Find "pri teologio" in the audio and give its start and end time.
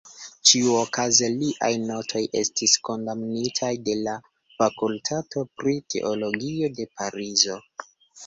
5.61-6.73